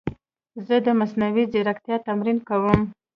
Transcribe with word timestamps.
زه 0.65 0.75
د 0.85 0.87
مصنوعي 0.99 1.43
ځیرکتیا 1.51 1.97
تمرین 2.07 2.37
کوم. 2.47 2.79